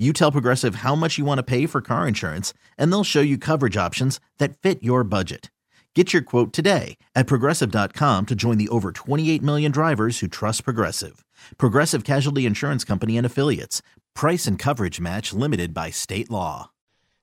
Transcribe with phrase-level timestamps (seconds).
[0.00, 3.20] you tell Progressive how much you want to pay for car insurance, and they'll show
[3.20, 5.50] you coverage options that fit your budget.
[5.94, 10.64] Get your quote today at progressive.com to join the over 28 million drivers who trust
[10.64, 11.24] Progressive.
[11.58, 13.82] Progressive Casualty Insurance Company and Affiliates.
[14.14, 16.70] Price and coverage match limited by state law.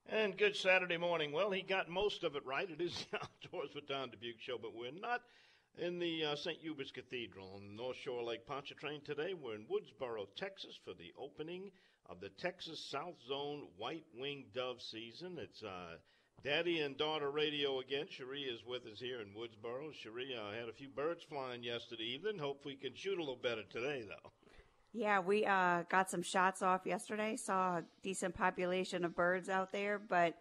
[0.08, 1.32] And good Saturday morning.
[1.32, 2.68] Well, he got most of it right.
[2.70, 5.22] It is the Outdoors with Don Dubuc show, but we're not
[5.78, 6.60] in the uh, St.
[6.60, 9.34] Hubert's Cathedral on North Shore Lake Pontchartrain today.
[9.34, 11.70] We're in Woodsboro, Texas for the opening
[12.08, 15.36] of the Texas South Zone White Winged Dove season.
[15.38, 15.96] It's uh,
[16.42, 18.06] Daddy and Daughter Radio again.
[18.08, 19.92] Cherie is with us here in Woodsboro.
[19.92, 22.38] Cherie, I uh, had a few birds flying yesterday evening.
[22.38, 24.30] Hope we can shoot a little better today, though.
[24.92, 27.36] Yeah, we uh, got some shots off yesterday.
[27.36, 30.34] Saw a decent population of birds out there, but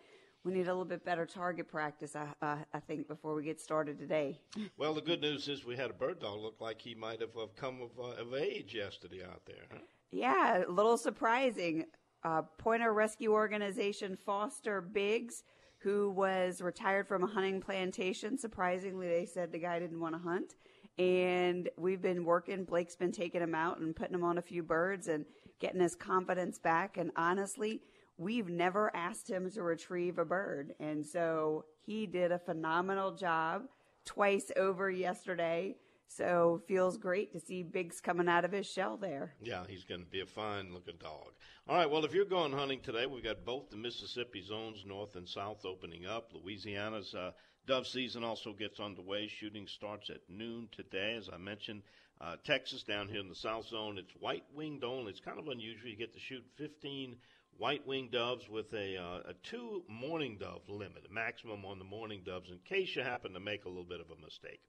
[0.45, 3.59] we need a little bit better target practice, I, uh, I think, before we get
[3.59, 4.39] started today.
[4.77, 7.31] Well, the good news is we had a bird dog look like he might have
[7.55, 9.65] come of, uh, of age yesterday out there.
[9.71, 9.79] Huh?
[10.11, 11.85] Yeah, a little surprising.
[12.23, 15.43] Uh, Pointer Rescue Organization Foster Biggs,
[15.79, 18.37] who was retired from a hunting plantation.
[18.37, 20.55] Surprisingly, they said the guy didn't want to hunt.
[20.97, 22.63] And we've been working.
[22.63, 25.25] Blake's been taking him out and putting him on a few birds and
[25.59, 26.97] getting his confidence back.
[26.97, 27.81] And honestly,
[28.17, 30.73] we've never asked him to retrieve a bird.
[30.79, 33.63] And so he did a phenomenal job
[34.05, 35.75] twice over yesterday
[36.07, 39.33] so feels great to see Biggs coming out of his shell there.
[39.41, 41.33] Yeah, he's going to be a fine looking dog.
[41.67, 45.15] All right, well, if you're going hunting today, we've got both the Mississippi zones, north
[45.15, 46.31] and south, opening up.
[46.33, 47.31] Louisiana's uh,
[47.67, 49.27] dove season also gets underway.
[49.27, 51.83] Shooting starts at noon today, as I mentioned.
[52.19, 55.11] Uh, Texas down here in the south zone, it's white winged only.
[55.11, 55.89] It's kind of unusual.
[55.89, 57.15] You get to shoot 15
[57.57, 61.85] white winged doves with a, uh, a two mourning dove limit, a maximum on the
[61.85, 64.61] mourning doves, in case you happen to make a little bit of a mistake.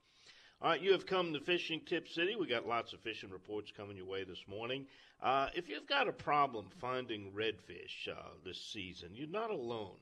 [0.60, 2.34] All right, you have come to Fishing Tip City.
[2.34, 4.86] We got lots of fishing reports coming your way this morning.
[5.22, 9.94] Uh, if you've got a problem finding redfish uh, this season, you're not alone.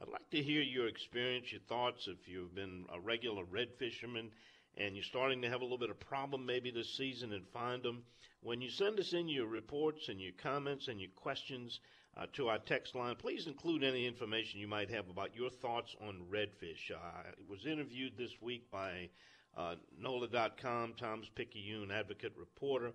[0.00, 2.06] I'd like to hear your experience, your thoughts.
[2.06, 4.30] If you've been a regular red fisherman
[4.76, 7.82] and you're starting to have a little bit of problem maybe this season and find
[7.82, 8.04] them,
[8.40, 11.80] when you send us in your reports and your comments and your questions
[12.16, 15.96] uh, to our text line, please include any information you might have about your thoughts
[16.00, 16.92] on redfish.
[16.92, 19.08] Uh, I was interviewed this week by
[19.58, 22.92] uh, NOLA.com, Times-Picayune advocate reporter.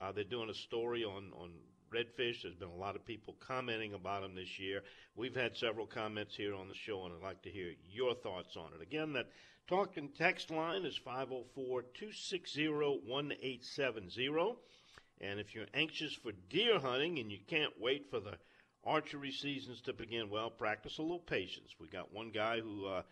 [0.00, 1.50] Uh, they're doing a story on, on
[1.92, 2.42] redfish.
[2.42, 4.82] There's been a lot of people commenting about them this year.
[5.14, 8.56] We've had several comments here on the show, and I'd like to hear your thoughts
[8.56, 8.82] on it.
[8.82, 9.28] Again, that
[9.68, 14.56] talk and text line is 504 260 1870.
[15.20, 18.38] And if you're anxious for deer hunting and you can't wait for the
[18.84, 21.74] archery seasons to begin, well, practice a little patience.
[21.80, 23.02] We got one guy who uh,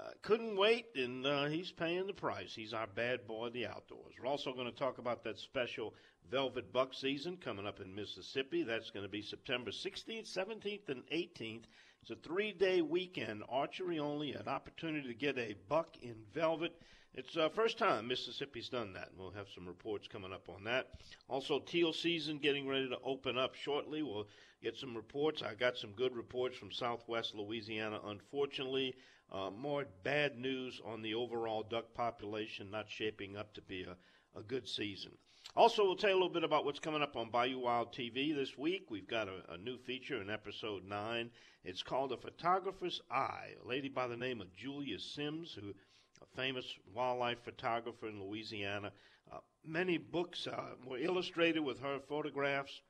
[0.00, 2.54] uh, couldn't wait, and uh, he's paying the price.
[2.54, 4.14] He's our bad boy of the outdoors.
[4.18, 5.94] We're also going to talk about that special
[6.30, 8.62] velvet buck season coming up in Mississippi.
[8.62, 11.64] That's going to be September 16th, 17th, and 18th.
[12.02, 16.72] It's a three day weekend, archery only, an opportunity to get a buck in velvet.
[17.14, 20.64] It's uh, first time Mississippi's done that, and we'll have some reports coming up on
[20.64, 20.92] that.
[21.28, 24.02] Also, teal season getting ready to open up shortly.
[24.02, 24.28] We'll
[24.62, 25.42] get some reports.
[25.42, 28.00] I got some good reports from southwest Louisiana.
[28.06, 28.94] Unfortunately,
[29.30, 33.94] uh, more bad news on the overall duck population not shaping up to be a,
[34.38, 35.12] a good season.
[35.54, 38.34] Also, we'll tell you a little bit about what's coming up on Bayou Wild TV
[38.34, 38.90] this week.
[38.90, 41.30] We've got a, a new feature in episode 9.
[41.62, 43.50] It's called A Photographer's Eye.
[43.62, 45.74] A lady by the name of Julia Sims, who
[46.22, 46.64] a famous
[46.94, 48.92] wildlife photographer in Louisiana.
[49.32, 52.80] Uh, many books uh, were illustrated with her photographs.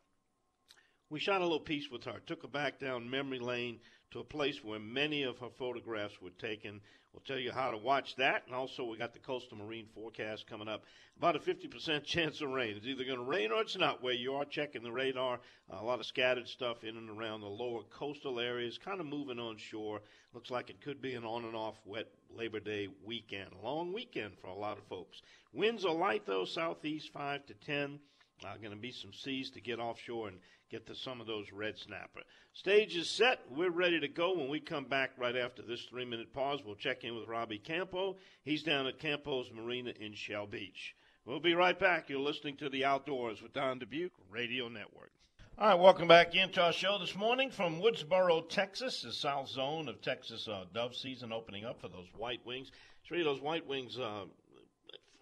[1.09, 3.81] We shot a little piece with her, took her back down memory lane
[4.11, 6.81] to a place where many of her photographs were taken.
[7.13, 8.45] We'll tell you how to watch that.
[8.47, 10.85] And also, we got the coastal marine forecast coming up.
[11.19, 12.77] About a 50% chance of rain.
[12.77, 15.39] It's either going to rain or it's not where you are checking the radar.
[15.71, 19.39] A lot of scattered stuff in and around the lower coastal areas, kind of moving
[19.39, 20.01] on shore.
[20.33, 23.51] Looks like it could be an on and off wet Labor Day weekend.
[23.63, 25.21] Long weekend for a lot of folks.
[25.53, 28.01] Winds are light, though, southeast 5 to 10.
[28.45, 30.39] Uh, going to be some seas to get offshore and
[30.73, 32.23] get to some of those red snapper.
[32.55, 33.41] Stage is set.
[33.51, 34.35] We're ready to go.
[34.35, 37.59] When we come back right after this three minute pause, we'll check in with Robbie
[37.59, 38.17] Campo.
[38.43, 40.97] He's down at Campo's Marina in Shell Beach.
[41.27, 42.09] We'll be right back.
[42.09, 45.13] You're listening to The Outdoors with Don Dubuc Radio Network.
[45.59, 49.91] All right, welcome back into our show this morning from Woodsboro, Texas, the south zone
[49.91, 52.73] of Texas uh, dove season opening up for those white wings.
[53.07, 54.25] Three of those white wings, uh,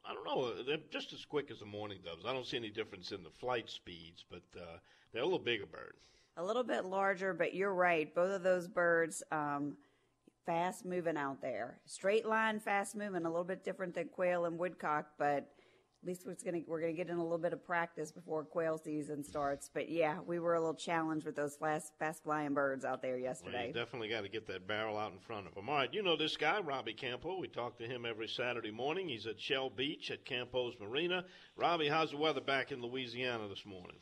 [0.05, 2.25] I don't know, they're just as quick as the mourning doves.
[2.27, 4.79] I don't see any difference in the flight speeds, but uh,
[5.13, 5.95] they're a little bigger bird.
[6.37, 8.15] A little bit larger, but you're right.
[8.15, 9.77] Both of those birds, um,
[10.47, 11.81] fast moving out there.
[11.87, 15.49] Straight line, fast moving, a little bit different than quail and woodcock, but
[16.03, 18.79] at least we're gonna we're gonna get in a little bit of practice before quail
[18.79, 19.71] season starts.
[19.73, 23.19] But yeah, we were a little challenged with those fast fast flying birds out there
[23.19, 23.59] yesterday.
[23.59, 25.69] Well, you definitely got to get that barrel out in front of them.
[25.69, 27.39] All right, you know this guy, Robbie Campo.
[27.39, 29.09] We talk to him every Saturday morning.
[29.09, 31.25] He's at Shell Beach at Campo's Marina.
[31.57, 33.99] Robbie, how's the weather back in Louisiana this morning?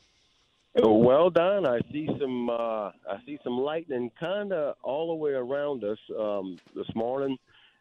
[0.81, 1.65] Oh, well done.
[1.65, 5.99] I see some uh, I see some lightning kind of all the way around us
[6.17, 7.37] um, this morning.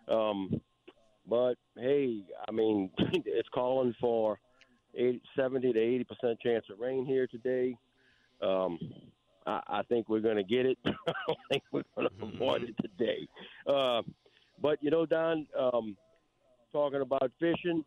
[0.08, 0.60] Um,
[1.28, 4.38] but hey, I mean, it's calling for
[4.94, 7.76] 80, 70 to 80 percent chance of rain here today.
[8.42, 8.78] Um,
[9.46, 10.78] I, I think we're going to get it.
[10.86, 13.26] I don't think we're going to avoid it today.
[13.66, 14.02] Uh,
[14.60, 15.96] but you know, Don, um,
[16.72, 17.84] talking about fishing,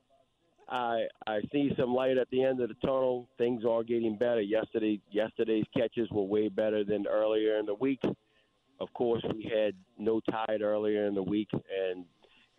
[0.69, 3.27] I I see some light at the end of the tunnel.
[3.37, 4.41] Things are getting better.
[4.41, 8.01] Yesterday, yesterday's catches were way better than earlier in the week.
[8.79, 12.05] Of course, we had no tide earlier in the week, and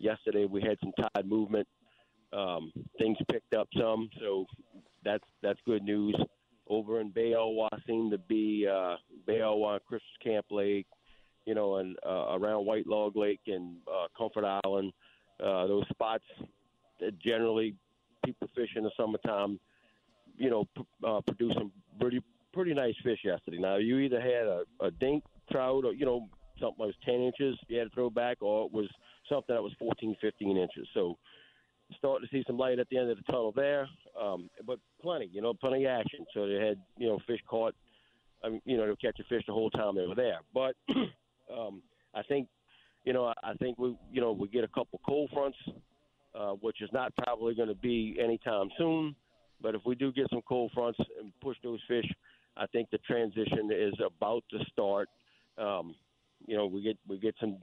[0.03, 1.67] yesterday we had some tide movement.
[2.33, 4.45] Um, things picked up some, so
[5.03, 6.15] that's that's good news.
[6.67, 8.95] Over in Bay Eloi seem to be uh,
[9.27, 9.41] Bay
[9.87, 10.87] Christmas Camp Lake,
[11.45, 14.91] you know, and uh, around White Log Lake and uh, Comfort Island.
[15.43, 16.23] Uh, those spots
[16.99, 17.75] that generally
[18.25, 19.59] people fish in the summertime,
[20.37, 22.21] you know, p- uh, produce some pretty
[22.53, 23.59] pretty nice fish yesterday.
[23.59, 26.27] Now you either had a, a dink trout or you know
[26.59, 28.89] something that was ten inches you had to throw back, or it was
[29.29, 30.87] something that was 14, 15 inches.
[30.93, 31.17] So
[31.97, 33.87] starting to see some light at the end of the tunnel there,
[34.19, 36.25] um, but plenty, you know, plenty of action.
[36.33, 37.75] So they had, you know, fish caught.
[38.43, 40.39] I you know, to catch a fish the whole time they were there.
[40.53, 40.75] But
[41.57, 41.81] um,
[42.13, 42.49] I think,
[43.05, 45.57] you know, I think we, you know, we get a couple cold fronts,
[46.37, 49.15] uh, which is not probably going to be anytime soon.
[49.61, 52.05] But if we do get some cold fronts and push those fish,
[52.57, 55.07] I think the transition is about to start.
[55.57, 55.95] Um,
[56.45, 57.57] you know, we get we get some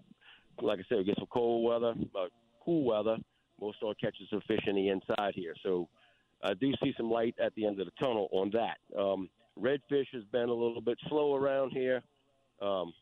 [0.63, 2.27] like I said, we get some cold weather, uh,
[2.65, 3.17] cool weather.
[3.59, 5.55] We'll start catching some fish in the inside here.
[5.63, 5.89] So
[6.43, 8.79] I do see some light at the end of the tunnel on that.
[8.99, 12.03] Um, redfish has been a little bit slow around here.
[12.63, 12.93] Um,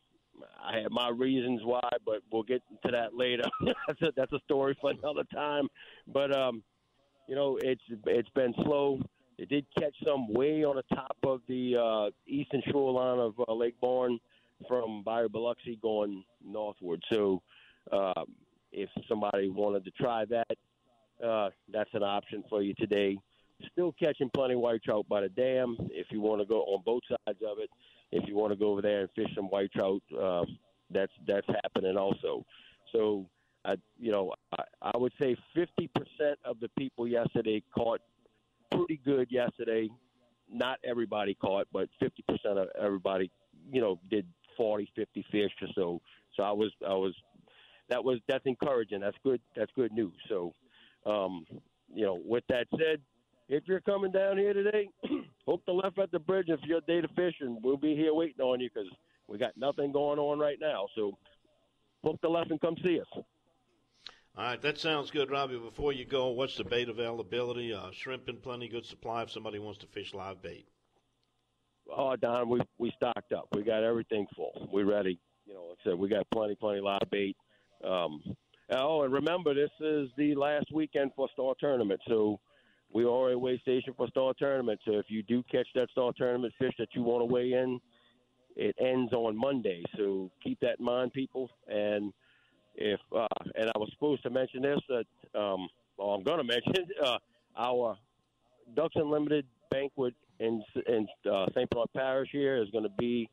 [0.63, 3.43] I have my reasons why, but we'll get to that later.
[3.87, 5.67] that's a, that's a story for another time.
[6.07, 6.63] But um,
[7.27, 8.99] you know, it's it's been slow.
[9.37, 13.53] It did catch some way on the top of the uh, eastern shoreline of uh,
[13.53, 14.19] Lake Borgne
[14.67, 17.01] from Bayou Biloxi going northward.
[17.11, 17.41] So
[17.91, 18.25] um,
[18.71, 20.57] if somebody wanted to try that,
[21.25, 23.17] uh, that's an option for you today.
[23.73, 25.75] Still catching plenty of white trout by the dam.
[25.91, 27.69] If you want to go on both sides of it,
[28.11, 30.45] if you want to go over there and fish some white trout, uh,
[30.91, 32.45] that's that's happening also.
[32.93, 33.25] So,
[33.65, 35.89] I you know I, I would say 50%
[36.45, 37.99] of the people yesterday caught
[38.71, 39.89] pretty good yesterday.
[40.51, 42.09] Not everybody caught, but 50%
[42.45, 43.29] of everybody
[43.71, 44.25] you know did
[44.59, 46.01] 40, 50 fish or so.
[46.35, 47.15] So I was, I was,
[47.89, 48.99] that was, that's encouraging.
[48.99, 49.39] That's good.
[49.55, 50.13] That's good news.
[50.27, 50.53] So,
[51.05, 51.45] um,
[51.93, 52.99] you know, with that said,
[53.47, 54.89] if you're coming down here today,
[55.47, 56.47] hook the left at the bridge.
[56.49, 58.89] If you're a day to fish, and we'll be here waiting on you because
[59.27, 60.87] we got nothing going on right now.
[60.95, 61.17] So,
[62.03, 63.07] hook the left and come see us.
[64.37, 65.57] All right, that sounds good, Robbie.
[65.57, 67.73] Before you go, what's the bait availability?
[67.73, 70.67] Uh, shrimp in plenty good supply if somebody wants to fish live bait.
[71.95, 73.47] Oh, Don, we we stocked up.
[73.55, 74.69] We got everything full.
[74.71, 75.19] We ready.
[75.45, 77.35] You know, like I said, we got plenty, plenty lot of bait.
[77.83, 78.21] Um,
[78.71, 82.39] oh, and remember, this is the last weekend for Star Tournament, so
[82.91, 84.79] we are a weigh station for Star Tournament.
[84.85, 87.79] So if you do catch that Star Tournament fish that you want to weigh in,
[88.55, 89.83] it ends on Monday.
[89.97, 91.49] So keep that in mind, people.
[91.67, 92.13] And
[92.75, 95.67] if uh, and I was supposed to mention this that um,
[95.97, 97.17] well, I'm going to mention uh,
[97.57, 97.97] our
[98.75, 101.69] Ducks Unlimited banquet in in uh, St.
[101.69, 103.29] Paul Parish here is going to be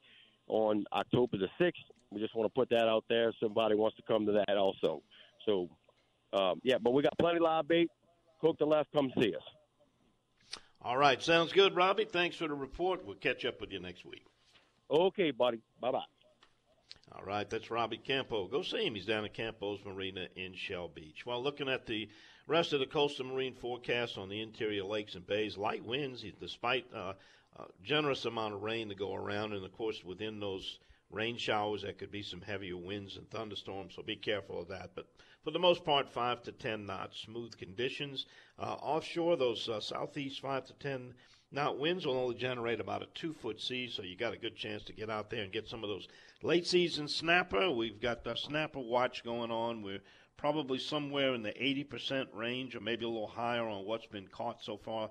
[0.48, 1.82] on October the sixth.
[2.10, 3.32] We just want to put that out there.
[3.40, 5.02] Somebody wants to come to that also.
[5.44, 5.68] So,
[6.32, 7.90] um, yeah, but we got plenty of live bait.
[8.40, 9.42] Cook the left, come see us.
[10.82, 12.04] All right, sounds good, Robbie.
[12.04, 13.04] Thanks for the report.
[13.04, 14.24] We'll catch up with you next week.
[14.90, 15.60] Okay, buddy.
[15.80, 16.04] Bye bye.
[17.12, 18.46] All right, that's Robbie Campo.
[18.46, 18.94] Go see him.
[18.94, 21.24] He's down at Campo's Marina in Shell Beach.
[21.24, 22.08] While looking at the
[22.46, 26.86] rest of the coastal marine forecast on the interior lakes and bays, light winds, despite
[26.94, 27.14] uh,
[27.58, 30.78] a generous amount of rain to go around, and of course, within those
[31.10, 34.90] rain showers, there could be some heavier winds and thunderstorms, so be careful of that.
[34.94, 35.06] But
[35.42, 38.26] for the most part, 5 to 10 knots, smooth conditions.
[38.58, 41.14] Uh, offshore, those uh, southeast 5 to 10
[41.52, 44.56] now, winds will only generate about a two foot sea, so you got a good
[44.56, 46.08] chance to get out there and get some of those
[46.42, 47.70] late season snapper.
[47.70, 49.80] We've got the snapper watch going on.
[49.82, 50.02] We're
[50.36, 54.62] probably somewhere in the 80% range or maybe a little higher on what's been caught
[54.62, 55.10] so far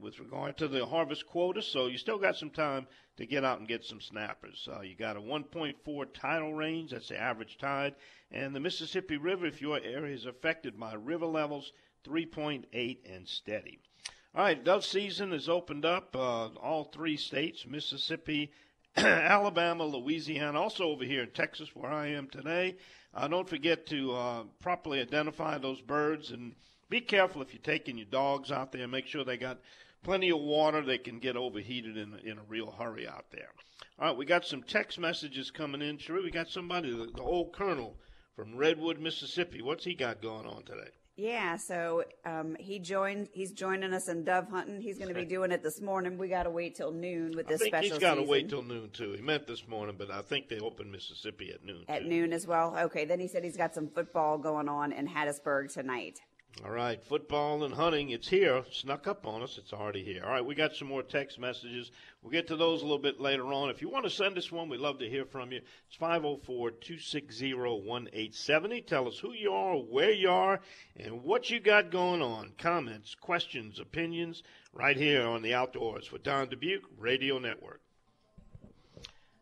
[0.00, 1.62] with regard to the harvest quota.
[1.62, 4.68] So you still got some time to get out and get some snappers.
[4.70, 7.94] Uh, you got a 1.4 tidal range, that's the average tide.
[8.30, 11.72] And the Mississippi River, if your area is affected by river levels,
[12.06, 13.78] 3.8 and steady.
[14.34, 16.14] All right, dove season has opened up.
[16.14, 18.52] Uh, all three states Mississippi,
[18.96, 22.76] Alabama, Louisiana, also over here in Texas, where I am today.
[23.16, 26.54] Uh, don't forget to uh, properly identify those birds and
[26.90, 28.86] be careful if you're taking your dogs out there.
[28.86, 29.58] Make sure they got
[30.02, 30.82] plenty of water.
[30.82, 33.48] They can get overheated in, in a real hurry out there.
[33.98, 35.96] All right, we got some text messages coming in.
[35.96, 37.96] Sure, we got somebody, the, the old colonel
[38.34, 39.62] from Redwood, Mississippi.
[39.62, 40.90] What's he got going on today?
[41.16, 43.30] Yeah, so um, he joined.
[43.32, 44.82] He's joining us in dove hunting.
[44.82, 46.18] He's going to be doing it this morning.
[46.18, 47.90] We got to wait till noon with this I think special.
[47.92, 49.12] He's got to wait till noon too.
[49.12, 51.84] He meant this morning, but I think they open Mississippi at noon.
[51.88, 52.08] At too.
[52.08, 52.76] noon as well.
[52.76, 56.20] Okay, then he said he's got some football going on in Hattiesburg tonight.
[56.64, 58.10] All right, football and hunting.
[58.10, 58.64] It's here.
[58.72, 59.58] Snuck up on us.
[59.58, 60.22] It's already here.
[60.24, 61.90] All right, we got some more text messages.
[62.22, 63.68] We'll get to those a little bit later on.
[63.68, 65.60] If you want to send us one, we'd love to hear from you.
[65.86, 68.80] It's 504 260 1870.
[68.80, 70.60] Tell us who you are, where you are,
[70.96, 72.52] and what you got going on.
[72.56, 77.82] Comments, questions, opinions, right here on the Outdoors for Don Dubuc Radio Network.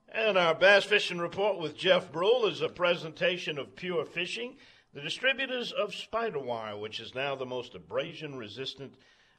[0.09, 4.56] And our bass fishing report with Jeff Brule is a presentation of Pure Fishing.
[4.94, 8.94] The distributors of Spiderwire, which is now the most abrasion resistant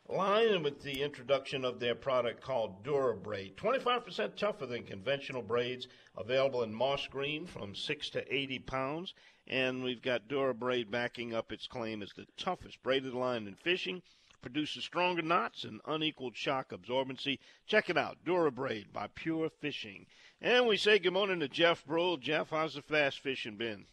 [0.05, 3.55] line with the introduction of their product called DuraBraid.
[3.55, 9.13] 25% tougher than conventional braids, available in moss green from 6 to 80 pounds.
[9.47, 14.01] And we've got DuraBraid backing up its claim as the toughest braided line in fishing.
[14.41, 17.39] Produces stronger knots and unequaled shock absorbency.
[17.65, 20.05] Check it out, DuraBraid by Pure Fishing.
[20.41, 22.17] And we say good morning to Jeff Brule.
[22.17, 23.85] Jeff, how's the fast fishing been?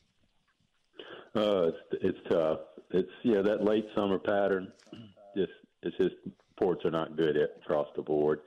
[1.34, 2.60] Uh, it's it's tough.
[2.90, 4.72] It's yeah that late summer pattern.
[5.36, 6.14] Just it's just
[6.58, 8.40] ports are not good at, across the board.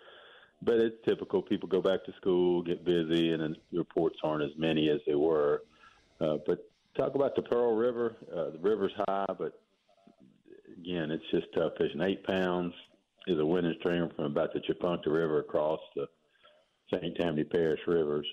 [0.62, 1.42] But it's typical.
[1.42, 5.16] People go back to school, get busy, and then reports aren't as many as they
[5.16, 5.64] were.
[6.22, 8.16] Uh, but talk about the Pearl River.
[8.32, 9.60] Uh, the river's high, but
[10.78, 12.02] again, it's just tough fishing.
[12.02, 12.74] Eight pounds
[13.28, 16.08] is a winning stream from about the Tchefuncte River across the
[16.94, 17.16] St.
[17.18, 18.28] Tammany Parish rivers.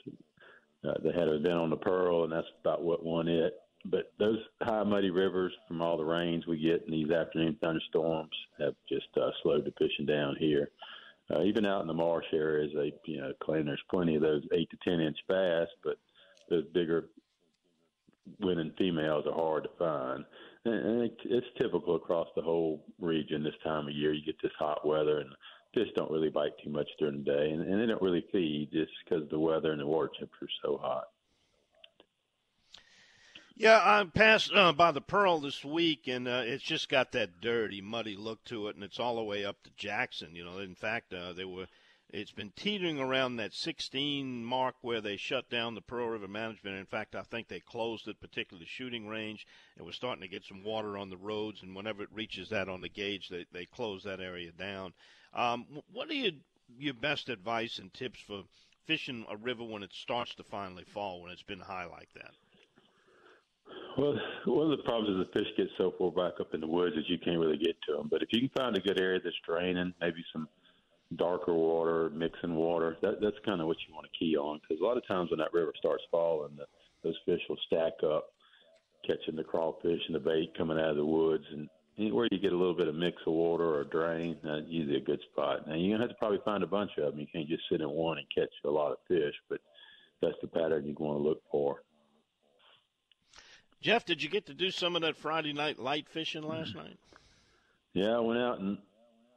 [0.86, 4.12] Uh, they had an event on the Pearl, and that's about what won it but
[4.18, 8.74] those high muddy rivers from all the rains we get in these afternoon thunderstorms have
[8.88, 10.70] just uh, slowed the fishing down here.
[11.30, 14.42] Uh, even out in the marsh areas, they you know claim there's plenty of those
[14.52, 15.96] eight to ten inch bass, but
[16.50, 17.06] those bigger
[18.40, 20.24] winning females are hard to find.
[20.64, 24.12] And it's typical across the whole region this time of year.
[24.12, 25.30] You get this hot weather, and
[25.74, 28.70] fish don't really bite too much during the day, and, and they don't really feed
[28.72, 31.08] just because the weather and the water temperature is so hot.
[33.62, 37.40] Yeah, I passed uh, by the Pearl this week, and uh, it's just got that
[37.40, 40.34] dirty, muddy look to it, and it's all the way up to Jackson.
[40.34, 41.68] You know, in fact, uh, they were.
[42.10, 46.76] It's been teetering around that 16 mark where they shut down the Pearl River Management.
[46.76, 50.28] In fact, I think they closed it, particularly the shooting range, and we're starting to
[50.28, 51.62] get some water on the roads.
[51.62, 54.92] And whenever it reaches that on the gauge, they they close that area down.
[55.32, 56.32] Um, what are your
[56.80, 58.42] your best advice and tips for
[58.86, 62.34] fishing a river when it starts to finally fall, when it's been high like that?
[63.98, 66.66] Well, one of the problems is the fish get so far back up in the
[66.66, 68.08] woods that you can't really get to them.
[68.10, 70.48] But if you can find a good area that's draining, maybe some
[71.16, 74.60] darker water, mixing water, that, that's kind of what you want to key on.
[74.60, 76.64] Because a lot of times when that river starts falling, the,
[77.02, 78.32] those fish will stack up,
[79.06, 81.44] catching the crawfish and the bait coming out of the woods.
[81.52, 84.96] And anywhere you get a little bit of mix of water or drain, that's usually
[84.96, 85.66] a good spot.
[85.66, 87.20] Now, you're going to have to probably find a bunch of them.
[87.20, 89.60] You can't just sit in one and catch a lot of fish, but
[90.20, 91.82] that's the pattern you want to look for.
[93.82, 96.96] Jeff, did you get to do some of that Friday night light fishing last night?
[97.94, 98.78] Yeah, I went out and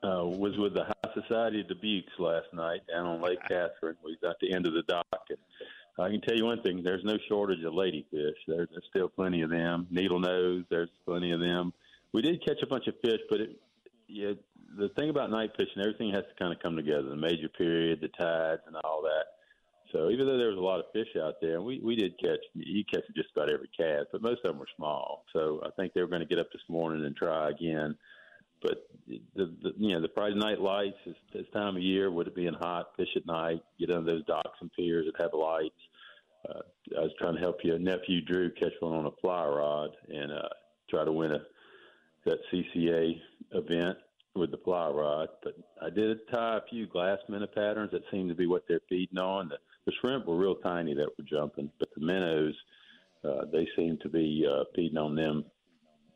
[0.03, 3.97] uh, was with the High Society of Dubucs last night down on Lake Catherine.
[4.03, 5.39] We got the end of the dock, and
[5.97, 8.35] I can tell you one thing: there's no shortage of ladyfish.
[8.47, 9.87] There's, there's still plenty of them.
[9.89, 11.73] Needle nose, there's plenty of them.
[12.13, 13.59] We did catch a bunch of fish, but it,
[14.07, 14.33] yeah,
[14.77, 17.09] the thing about night fishing, everything has to kind of come together.
[17.09, 19.34] The major period, the tides, and all that.
[19.91, 22.17] So even though there was a lot of fish out there, and we we did
[22.19, 25.23] catch you catch just about every cast, but most of them were small.
[25.33, 27.95] So I think they were going to get up this morning and try again.
[28.61, 32.27] But the, the you know the Friday night lights is this time of year with
[32.27, 35.75] it being hot, fish at night, get under those docks and piers that have lights.
[36.47, 36.61] Uh,
[36.97, 40.31] I was trying to help your nephew Drew catch one on a fly rod and
[40.31, 40.49] uh,
[40.89, 41.39] try to win a
[42.25, 43.97] that CCA event
[44.35, 45.29] with the fly rod.
[45.43, 48.81] But I did tie a few glass minnow patterns that seemed to be what they're
[48.89, 49.49] feeding on.
[49.49, 52.55] The, the shrimp were real tiny that were jumping, but the minnows
[53.23, 55.45] uh, they seemed to be uh, feeding on them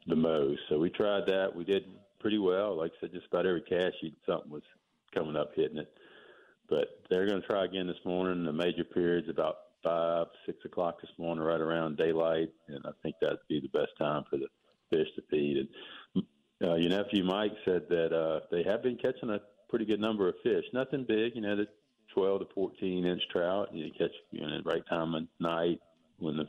[0.08, 0.60] the most.
[0.70, 1.56] So we tried that.
[1.56, 1.84] We did
[2.20, 2.78] pretty well.
[2.78, 4.64] Like I said, just about every cast sheet, something was
[5.14, 5.92] coming up hitting it.
[6.70, 8.46] But they're going to try again this morning.
[8.46, 13.16] The major period's about five, six o'clock this morning, right around daylight, and I think
[13.22, 14.48] that'd be the best time for the
[14.92, 15.58] fish to feed.
[16.14, 16.26] And
[16.70, 20.28] uh, your nephew Mike said that uh, they have been catching a pretty good number
[20.28, 20.66] of fish.
[20.74, 21.68] Nothing big, you know, the
[22.14, 23.74] 12 to 14 inch trout.
[23.74, 25.80] You catch you know, the right time of night
[26.20, 26.46] when the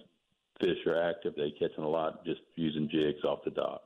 [0.60, 1.34] fish are active.
[1.36, 3.82] They catching a lot just using jigs off the dock.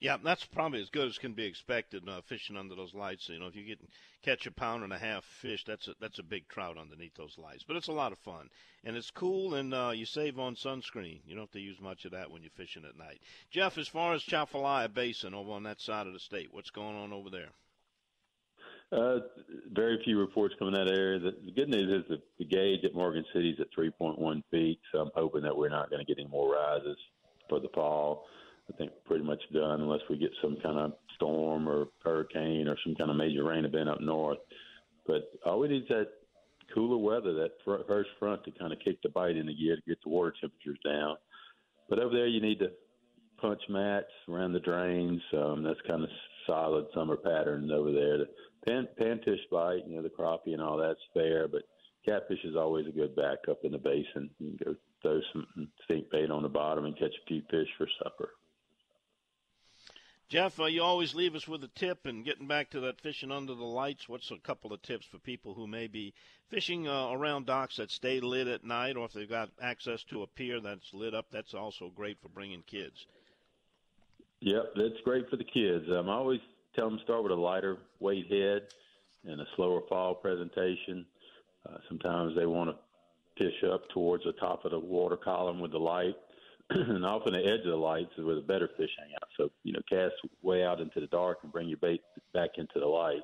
[0.00, 3.28] Yeah, that's probably as good as can be expected uh, fishing under those lights.
[3.28, 3.80] You know, if you get
[4.22, 7.36] catch a pound and a half fish, that's a, that's a big trout underneath those
[7.36, 7.64] lights.
[7.68, 8.48] But it's a lot of fun,
[8.82, 11.20] and it's cool, and uh, you save on sunscreen.
[11.26, 13.20] You don't have to use much of that when you're fishing at night.
[13.50, 16.96] Jeff, as far as Chafalaya Basin over on that side of the state, what's going
[16.96, 17.50] on over there?
[18.92, 19.18] Uh,
[19.72, 21.20] very few reports coming out of that area.
[21.20, 24.80] The, the good news is the, the gauge at Morgan City is at 3.1 feet,
[24.90, 26.96] so I'm hoping that we're not going to get any more rises
[27.48, 28.26] for the fall.
[28.72, 32.76] I think pretty much done unless we get some kind of storm or hurricane or
[32.84, 34.38] some kind of major rain event up north.
[35.06, 36.08] But all we need is that
[36.74, 39.82] cooler weather, that first front to kind of kick the bite in the gear to
[39.86, 41.16] get the water temperatures down.
[41.88, 42.70] But over there, you need to
[43.40, 45.20] punch mats around the drains.
[45.32, 46.10] Um, that's kind of
[46.46, 48.18] solid summer pattern over there.
[48.18, 48.28] The
[48.66, 51.62] pan, panfish bite, you know, the crappie and all that's fair, but
[52.06, 54.30] catfish is always a good backup in the basin.
[54.38, 55.46] You can go throw some
[55.84, 58.30] stink bait on the bottom and catch a few fish for supper.
[60.28, 63.32] Jeff, uh, you always leave us with a tip, and getting back to that fishing
[63.32, 66.14] under the lights, what's a couple of tips for people who may be
[66.48, 70.22] fishing uh, around docks that stay lit at night, or if they've got access to
[70.22, 71.26] a pier that's lit up?
[71.32, 73.06] That's also great for bringing kids.
[74.38, 75.86] Yep, that's great for the kids.
[75.88, 76.40] I'm always
[76.74, 78.62] tell them to start with a lighter weight head
[79.24, 81.06] and a slower fall presentation.
[81.68, 82.76] Uh, sometimes they want to
[83.42, 86.14] fish up towards the top of the water column with the light
[86.70, 89.28] and often the edge of the lights is where the better fish hang out.
[89.36, 92.00] So, you know, cast way out into the dark and bring your bait
[92.32, 93.22] back into the light.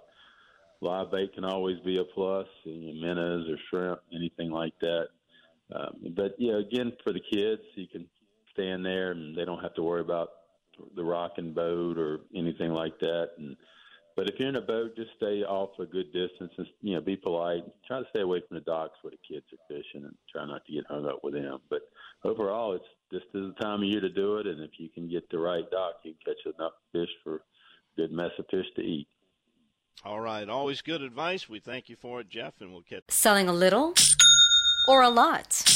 [0.80, 5.06] Live bait can always be a plus, you know, minnows or shrimp, anything like that.
[5.74, 8.06] Um, but, yeah, again, for the kids, you can
[8.52, 10.30] stand there and they don't have to worry about
[10.94, 13.30] the rocking boat or anything like that.
[13.38, 13.56] And
[14.16, 17.02] but if you're in a boat, just stay off a good distance and you know
[17.02, 17.64] be polite.
[17.86, 20.64] Try to stay away from the docks where the kids are fishing, and try not
[20.66, 21.58] to get hung up with them.
[21.68, 21.82] But
[22.24, 25.08] overall, it's just is the time of year to do it, and if you can
[25.08, 27.40] get the right dock, you can catch enough fish for a
[27.96, 29.06] good mess of fish to eat.
[30.04, 31.48] All right, always good advice.
[31.48, 33.04] We thank you for it, Jeff, and we'll catch.
[33.08, 33.94] Selling a little
[34.88, 35.75] or a lot.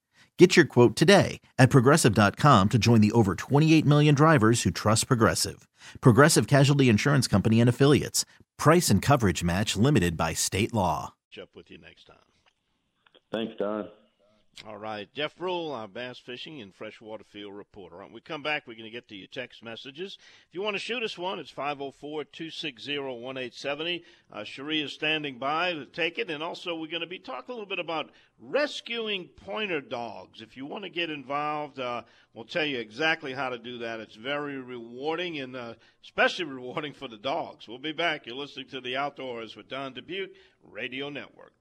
[0.41, 5.05] Get your quote today at progressive.com to join the over 28 million drivers who trust
[5.05, 5.67] Progressive.
[6.01, 8.25] Progressive Casualty Insurance Company and Affiliates.
[8.57, 11.13] Price and coverage match limited by state law.
[11.39, 12.17] Up with you next time.
[13.31, 13.87] Thanks, Don.
[14.67, 17.97] All right, Jeff Brule, our bass fishing and freshwater field reporter.
[17.97, 20.19] When we come back, we're going to get to your text messages.
[20.47, 24.03] If you want to shoot us one, it's 504 260 1870.
[24.31, 26.29] Uh, Cherie is standing by to take it.
[26.29, 30.43] And also, we're going to be talking a little bit about rescuing pointer dogs.
[30.43, 32.03] If you want to get involved, uh,
[32.35, 33.99] we'll tell you exactly how to do that.
[33.99, 37.67] It's very rewarding and uh, especially rewarding for the dogs.
[37.67, 38.27] We'll be back.
[38.27, 40.29] You're listening to The Outdoors with Don Dubuc
[40.69, 41.53] Radio Network.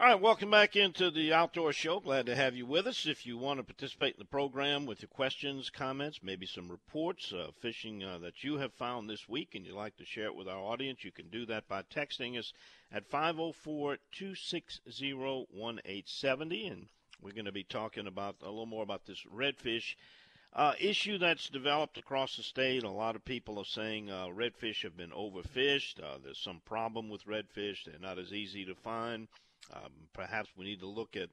[0.00, 1.98] All right, welcome back into the Outdoor Show.
[1.98, 3.04] Glad to have you with us.
[3.04, 7.32] If you want to participate in the program with your questions, comments, maybe some reports,
[7.32, 10.36] uh, fishing uh, that you have found this week, and you'd like to share it
[10.36, 12.52] with our audience, you can do that by texting us
[12.92, 16.66] at 504 260 1870.
[16.68, 16.86] And
[17.20, 19.96] we're going to be talking about a little more about this redfish
[20.52, 22.84] uh, issue that's developed across the state.
[22.84, 26.00] A lot of people are saying uh, redfish have been overfished.
[26.00, 29.26] Uh, there's some problem with redfish, they're not as easy to find.
[29.72, 31.28] Um, perhaps we need to look at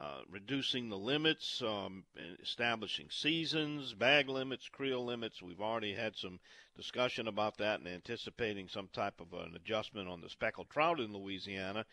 [0.00, 2.04] uh, reducing the limits, um,
[2.42, 5.42] establishing seasons, bag limits, creel limits.
[5.42, 6.40] We've already had some
[6.74, 11.12] discussion about that and anticipating some type of an adjustment on the speckled trout in
[11.12, 11.84] Louisiana.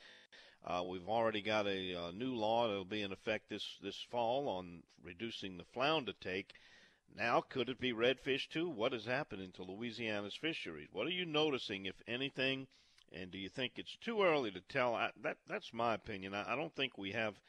[0.66, 4.06] Uh, we've already got a, a, new law that will be in effect this, this
[4.10, 6.54] fall on reducing the flounder take.
[7.16, 8.70] Now, could it be redfish too?
[8.70, 10.90] What is happening to Louisiana's fisheries?
[10.92, 12.68] What are you noticing, if anything?
[13.14, 14.96] And do you think it's too early to tell?
[14.96, 16.34] I, that that's my opinion.
[16.34, 17.40] I, I don't think we have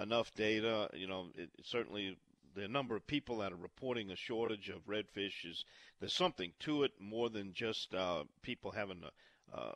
[0.00, 0.88] enough data.
[0.94, 2.16] You know, it, certainly
[2.54, 5.64] the number of people that are reporting a shortage of redfish is
[6.00, 9.72] there's something to it more than just uh, people having a, uh,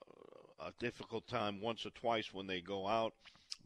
[0.61, 3.13] a difficult time once or twice when they go out.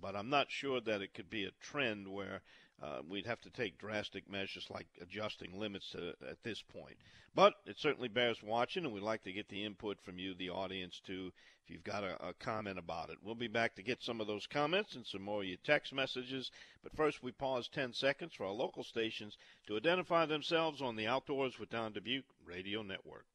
[0.01, 2.43] But I'm not sure that it could be a trend where
[2.83, 6.97] uh, we'd have to take drastic measures like adjusting limits to, at this point.
[7.35, 10.51] But it certainly bears watching, and we'd like to get the input from you, the
[10.51, 11.33] audience, too,
[11.65, 13.19] if you've got a, a comment about it.
[13.23, 15.93] We'll be back to get some of those comments and some more of your text
[15.93, 16.51] messages.
[16.83, 19.37] But first, we pause 10 seconds for our local stations
[19.67, 23.27] to identify themselves on the Outdoors with Don Dubuc Radio Network.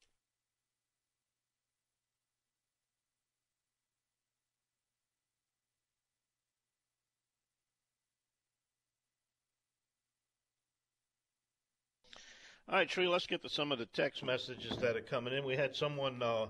[12.69, 15.43] All right, Tree, let's get to some of the text messages that are coming in.
[15.43, 16.47] We had someone, uh,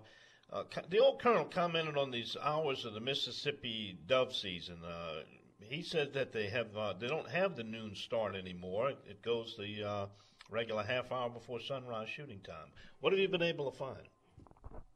[0.52, 4.78] uh, the old colonel commented on these hours of the Mississippi dove season.
[4.86, 5.22] Uh,
[5.60, 8.90] he said that they have uh, they don't have the noon start anymore.
[8.90, 10.06] It goes the uh,
[10.50, 12.68] regular half hour before sunrise shooting time.
[13.00, 14.08] What have you been able to find?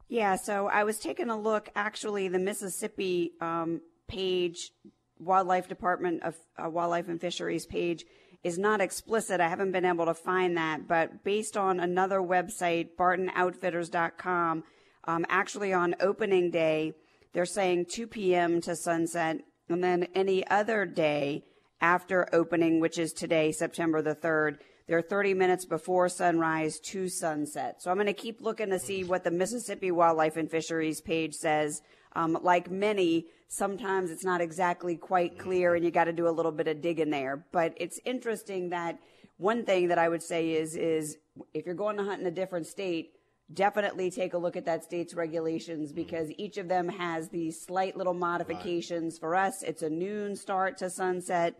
[0.08, 1.70] Yeah, so I was taking a look.
[1.74, 4.70] Actually, the Mississippi um, page,
[5.18, 8.04] Wildlife Department of uh, Wildlife and Fisheries page
[8.44, 9.40] is not explicit.
[9.40, 14.64] I haven't been able to find that, but based on another website, BartonOutfitters.com,
[15.04, 16.94] um, actually on opening day,
[17.32, 18.60] they're saying 2 p.m.
[18.62, 21.44] to sunset, and then any other day
[21.80, 27.82] after opening, which is today, September the 3rd, they're 30 minutes before sunrise to sunset.
[27.82, 31.34] So I'm going to keep looking to see what the Mississippi Wildlife and Fisheries page
[31.34, 31.82] says.
[32.14, 36.30] Um, like many, sometimes it's not exactly quite clear and you got to do a
[36.30, 37.44] little bit of digging there.
[37.52, 38.98] But it's interesting that
[39.38, 41.18] one thing that I would say is, is
[41.54, 43.12] if you're going to hunt in a different state,
[43.52, 45.96] definitely take a look at that state's regulations mm-hmm.
[45.96, 49.14] because each of them has these slight little modifications.
[49.14, 49.20] Right.
[49.20, 51.54] For us, it's a noon start to sunset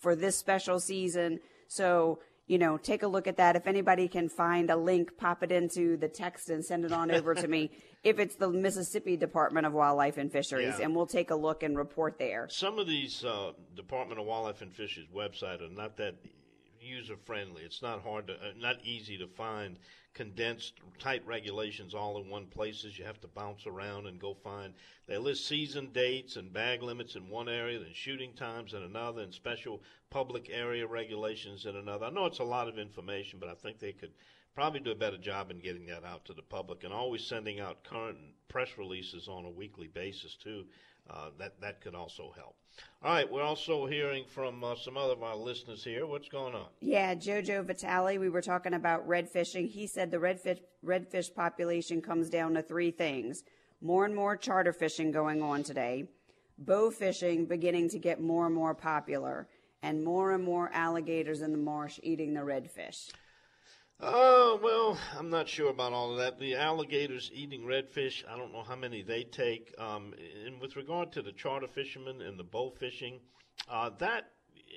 [0.00, 1.40] for this special season.
[1.68, 2.20] So
[2.52, 3.56] you know, take a look at that.
[3.56, 7.10] If anybody can find a link, pop it into the text and send it on
[7.10, 7.70] over to me.
[8.04, 10.84] If it's the Mississippi Department of Wildlife and Fisheries, yeah.
[10.84, 12.48] and we'll take a look and report there.
[12.50, 16.16] Some of these uh, Department of Wildlife and Fisheries website are not that
[16.80, 17.62] user friendly.
[17.62, 19.78] It's not hard to, uh, not easy to find
[20.14, 22.98] condensed, tight regulations all in one places.
[22.98, 24.74] You have to bounce around and go find.
[25.06, 29.22] They list season dates and bag limits in one area, then shooting times in another,
[29.22, 32.06] and special public area regulations in another.
[32.06, 34.12] I know it's a lot of information, but I think they could
[34.54, 37.60] probably do a better job in getting that out to the public and always sending
[37.60, 40.64] out current press releases on a weekly basis too.
[41.10, 42.56] Uh, that that could also help.
[43.02, 46.06] All right, we're also hearing from uh, some other of our listeners here.
[46.06, 46.66] What's going on?
[46.80, 49.66] Yeah, Jojo Vitale, we were talking about red fishing.
[49.66, 53.44] He said the redfish redfish population comes down to three things:
[53.80, 56.08] more and more charter fishing going on today,
[56.56, 59.48] bow fishing beginning to get more and more popular,
[59.82, 63.10] and more and more alligators in the marsh eating the redfish.
[64.04, 66.40] Oh, well, I'm not sure about all of that.
[66.40, 69.72] The alligators eating redfish, I don't know how many they take.
[69.78, 70.12] Um,
[70.44, 73.20] and with regard to the charter fishermen and the bow fishing,
[73.70, 74.32] uh, that,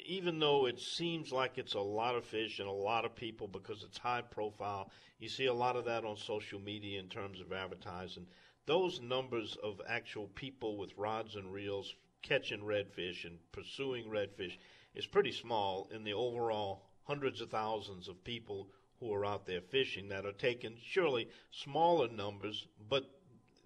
[0.05, 3.47] even though it seems like it's a lot of fish and a lot of people
[3.47, 7.41] because it's high profile, you see a lot of that on social media in terms
[7.41, 8.27] of advertising.
[8.67, 14.59] Those numbers of actual people with rods and reels catching redfish and pursuing redfish
[14.93, 18.67] is pretty small in the overall hundreds of thousands of people
[19.05, 23.03] who are out there fishing that are taking surely smaller numbers, but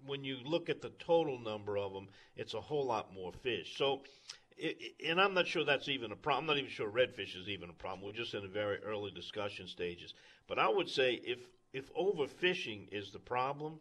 [0.06, 3.76] when you look at the total number of them, it's a whole lot more fish.
[3.76, 4.02] So,
[4.56, 4.76] it,
[5.06, 6.44] and I'm not sure that's even a problem.
[6.44, 8.02] I'm not even sure redfish is even a problem.
[8.02, 10.14] We're just in the very early discussion stages.
[10.46, 11.38] But I would say if
[11.72, 13.78] if overfishing is the problem,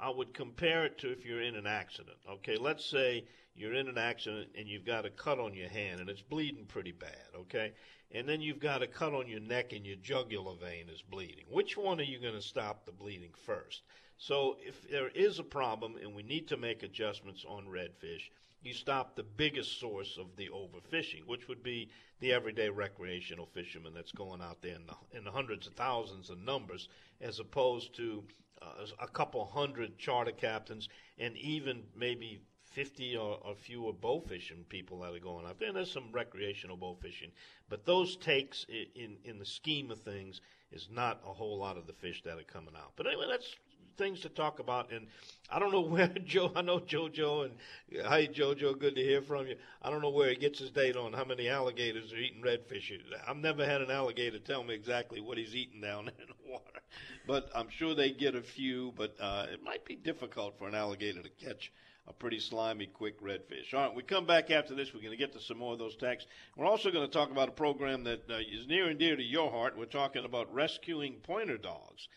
[0.00, 2.16] I would compare it to if you're in an accident.
[2.28, 3.24] Okay, let's say
[3.58, 6.66] you're in an accident and you've got a cut on your hand and it's bleeding
[6.66, 7.34] pretty bad.
[7.34, 7.72] Okay,
[8.12, 11.44] and then you've got a cut on your neck and your jugular vein is bleeding.
[11.50, 13.82] Which one are you going to stop the bleeding first?
[14.16, 18.30] So if there is a problem and we need to make adjustments on redfish,
[18.62, 21.90] you stop the biggest source of the overfishing, which would be
[22.20, 26.30] the everyday recreational fisherman that's going out there in the, in the hundreds of thousands
[26.30, 26.88] of numbers,
[27.20, 28.24] as opposed to
[28.60, 32.40] uh, a couple hundred charter captains and even maybe
[32.78, 35.66] 50 or, or fewer bow fishing people that are going out there.
[35.66, 37.32] And there's some recreational bow fishing,
[37.68, 38.64] but those takes
[38.94, 42.38] in, in the scheme of things is not a whole lot of the fish that
[42.38, 42.92] are coming out.
[42.94, 43.56] But anyway, that's
[43.96, 44.92] things to talk about.
[44.92, 45.08] And
[45.50, 46.52] I don't know where Joe.
[46.54, 48.78] I know JoJo and hi JoJo.
[48.78, 49.56] Good to hear from you.
[49.82, 52.92] I don't know where he gets his data on how many alligators are eating redfish.
[53.26, 56.80] I've never had an alligator tell me exactly what he's eating down in the water,
[57.26, 58.92] but I'm sure they get a few.
[58.96, 61.72] But uh, it might be difficult for an alligator to catch
[62.08, 63.74] a pretty slimy, quick redfish.
[63.74, 64.94] All right, we come back after this.
[64.94, 66.28] We're going to get to some more of those texts.
[66.56, 69.22] We're also going to talk about a program that uh, is near and dear to
[69.22, 69.76] your heart.
[69.76, 72.08] We're talking about rescuing pointer dogs.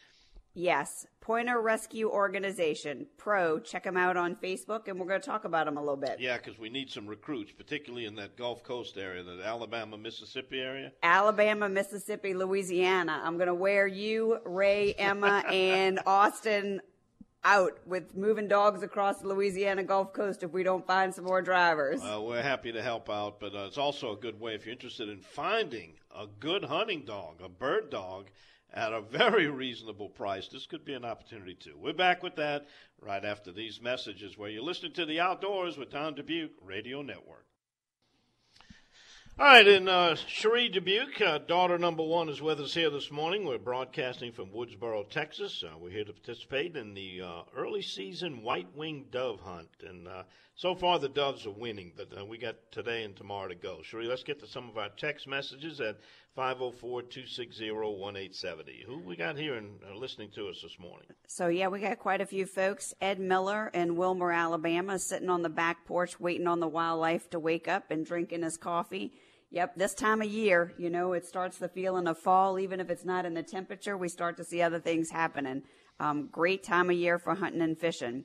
[0.54, 3.58] Yes, Pointer Rescue Organization, Pro.
[3.58, 6.20] Check them out on Facebook, and we're going to talk about them a little bit.
[6.20, 10.60] Yeah, because we need some recruits, particularly in that Gulf Coast area, the Alabama, Mississippi
[10.60, 10.92] area.
[11.04, 13.22] Alabama, Mississippi, Louisiana.
[13.24, 16.82] I'm going to wear you, Ray, Emma, and Austin
[17.44, 21.42] out with moving dogs across the Louisiana Gulf Coast if we don't find some more
[21.42, 22.02] drivers.
[22.02, 25.10] We're happy to help out, but uh, it's also a good way if you're interested
[25.10, 28.30] in finding a good hunting dog, a bird dog,
[28.74, 30.48] at a very reasonable price.
[30.48, 31.76] This could be an opportunity too.
[31.78, 32.68] We're back with that
[33.02, 37.46] right after these messages where you're listening to The Outdoors with Don Dubuc Radio Network.
[39.40, 43.10] All right, and uh, Cherie Dubuc, uh, daughter number one, is with us here this
[43.10, 43.46] morning.
[43.46, 45.64] We're broadcasting from Woodsboro, Texas.
[45.66, 50.24] Uh, we're here to participate in the uh, early season white-winged dove hunt, and uh,
[50.56, 53.80] so far the doves are winning, but uh, we got today and tomorrow to go.
[53.82, 55.98] Cherie, let's get to some of our text messages at
[56.38, 58.86] 504-260-1870.
[58.86, 61.08] Who we got here and uh, listening to us this morning?
[61.28, 62.94] So yeah, we got quite a few folks.
[63.02, 67.40] Ed Miller in Wilmer, Alabama, sitting on the back porch waiting on the wildlife to
[67.40, 69.12] wake up and drinking his coffee.
[69.50, 72.58] Yep, this time of year, you know, it starts the feeling of fall.
[72.58, 75.64] Even if it's not in the temperature, we start to see other things happening.
[76.00, 78.24] Um, great time of year for hunting and fishing.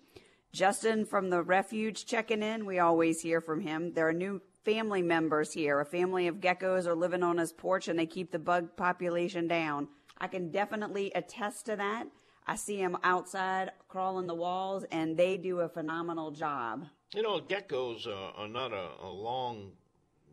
[0.53, 2.65] Justin from the refuge checking in.
[2.65, 3.93] We always hear from him.
[3.93, 5.79] There are new family members here.
[5.79, 9.47] A family of geckos are living on his porch and they keep the bug population
[9.47, 9.87] down.
[10.19, 12.09] I can definitely attest to that.
[12.49, 16.87] I see them outside crawling the walls and they do a phenomenal job.
[17.15, 19.71] You know, geckos are, are not a, a, long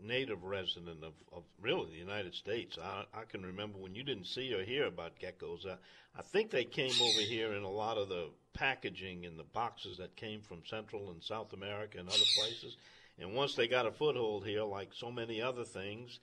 [0.04, 2.78] native resident of, of, really the United States.
[2.82, 5.68] I, I, can remember when you didn't see or hear about geckos.
[5.68, 5.76] I,
[6.18, 9.98] I think they came over here in a lot of the packaging in the boxes
[9.98, 12.78] that came from Central and South America and other places.
[13.20, 16.20] And once they got a foothold here, like so many other things,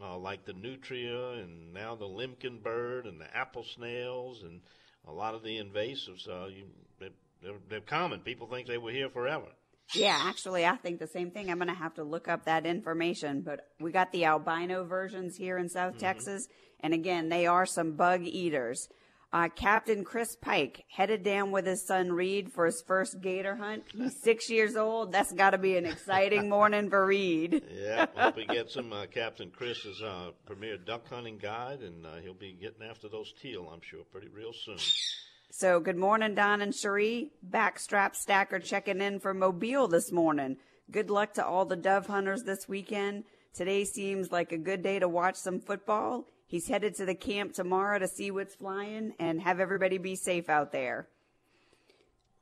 [0.00, 4.60] uh, like the nutria and now the limpkin bird and the apple snails and
[5.06, 6.66] a lot of the invasives, uh, you,
[7.42, 8.20] they're, they're common.
[8.20, 9.46] People think they were here forever.
[9.94, 11.50] Yeah, actually, I think the same thing.
[11.50, 13.42] I'm going to have to look up that information.
[13.42, 16.00] But we got the albino versions here in South mm-hmm.
[16.00, 16.48] Texas.
[16.80, 18.88] And again, they are some bug eaters.
[19.32, 23.84] Uh, Captain Chris Pike headed down with his son Reed for his first gator hunt.
[23.96, 25.10] He's six years old.
[25.10, 27.62] That's got to be an exciting morning for Reed.
[27.74, 28.92] Yeah, hope he gets him.
[28.92, 33.32] Uh, Captain Chris's uh, premier duck hunting guide, and uh, he'll be getting after those
[33.40, 34.76] teal, I'm sure, pretty real soon.
[35.50, 37.30] So, good morning, Don and Cherie.
[37.48, 40.58] Backstrap Stacker checking in from Mobile this morning.
[40.90, 43.24] Good luck to all the dove hunters this weekend.
[43.54, 46.26] Today seems like a good day to watch some football.
[46.52, 50.50] He's headed to the camp tomorrow to see what's flying and have everybody be safe
[50.50, 51.08] out there.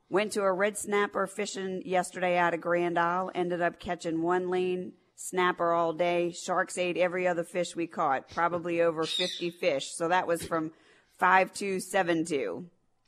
[0.09, 3.31] Went to a red snapper fishing yesterday out of Grand Isle.
[3.33, 6.33] Ended up catching one lane snapper all day.
[6.33, 9.93] Sharks ate every other fish we caught, probably over 50 fish.
[9.93, 10.71] So that was from
[11.17, 12.65] 5 to 7 2.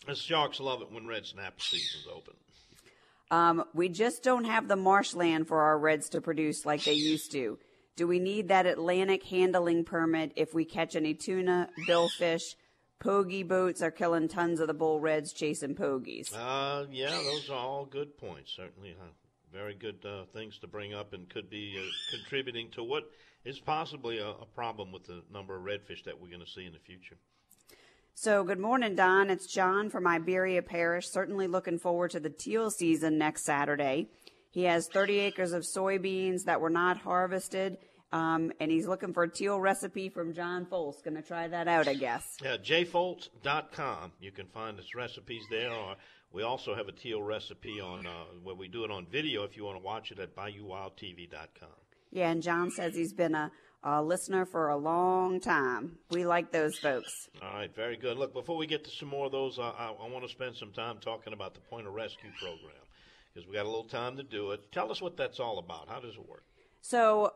[0.08, 2.36] The sharks love it when red snapper season's open.
[3.30, 7.34] Um, we just don't have the marshland for our reds to produce like they used
[7.34, 7.60] to.
[7.96, 12.56] Do we need that Atlantic handling permit if we catch any tuna, billfish?
[13.00, 16.34] Pogie boats are killing tons of the bull reds chasing pogies.
[16.34, 18.54] Uh, yeah, those are all good points.
[18.56, 19.10] Certainly, huh?
[19.54, 21.84] very good uh, things to bring up, and could be uh,
[22.18, 23.04] contributing to what
[23.46, 26.66] is possibly a, a problem with the number of redfish that we're going to see
[26.66, 27.18] in the future.
[28.16, 29.30] So, good morning, Don.
[29.30, 31.10] It's John from Iberia Parish.
[31.10, 34.08] Certainly looking forward to the teal season next Saturday.
[34.54, 37.80] He has 30 acres of soybeans that were not harvested,
[38.12, 41.04] um, and he's looking for a teal recipe from John Folse.
[41.04, 42.24] Going to try that out, I guess.
[42.44, 44.12] Yeah, jfolse.com.
[44.22, 45.72] You can find his recipes there.
[45.72, 45.96] Or
[46.32, 49.58] we also have a teal recipe on uh, where we do it on video if
[49.58, 51.70] you want to watch it at BayouWildTV.com.
[52.12, 55.98] Yeah, and John says he's been a, a listener for a long time.
[56.12, 57.28] We like those folks.
[57.42, 58.18] All right, very good.
[58.18, 60.56] Look, before we get to some more of those, uh, I, I want to spend
[60.58, 62.83] some time talking about the Pointer Rescue Program
[63.34, 64.72] because we got a little time to do it.
[64.72, 65.90] Tell us what that's all about.
[65.90, 66.44] How does it work?
[66.82, 67.34] So,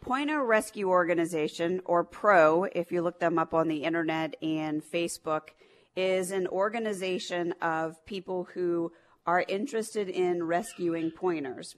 [0.00, 5.48] Pointer Rescue Organization, or PRO, if you look them up on the internet and Facebook,
[5.96, 8.92] is an organization of people who
[9.26, 11.74] are interested in rescuing pointers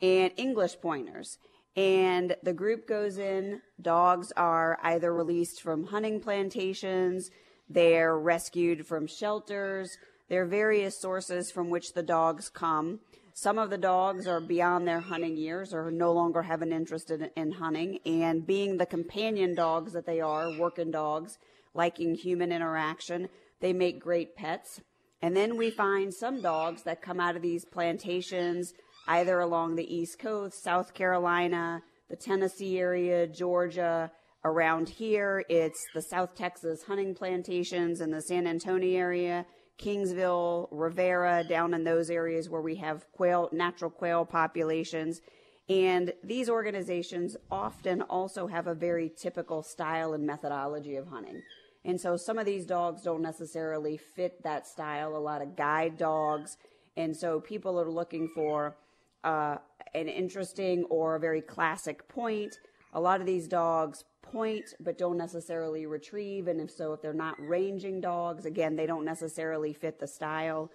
[0.00, 1.38] and English pointers.
[1.74, 7.30] And the group goes in, dogs are either released from hunting plantations,
[7.68, 9.96] they're rescued from shelters,
[10.28, 13.00] there are various sources from which the dogs come.
[13.34, 17.10] Some of the dogs are beyond their hunting years or no longer have an interest
[17.10, 17.98] in, in, hunting.
[18.04, 21.38] And being the companion dogs that they are, working dogs,
[21.74, 23.28] liking human interaction,
[23.60, 24.80] they make great pets.
[25.22, 28.74] And then we find some dogs that come out of these plantations,
[29.06, 34.10] either along the East Coast, South Carolina, the Tennessee area, Georgia.
[34.44, 39.46] Around here, it's the South Texas hunting plantations in the San Antonio area
[39.82, 45.20] Kingsville, Riviera, down in those areas where we have quail, natural quail populations.
[45.68, 51.42] And these organizations often also have a very typical style and methodology of hunting.
[51.84, 55.98] And so some of these dogs don't necessarily fit that style, a lot of guide
[55.98, 56.56] dogs.
[56.96, 58.76] And so people are looking for
[59.24, 59.56] uh,
[59.94, 62.54] an interesting or a very classic point.
[62.92, 66.48] A lot of these dogs point but don't necessarily retrieve.
[66.48, 70.70] And if so, if they're not ranging dogs, again, they don't necessarily fit the style.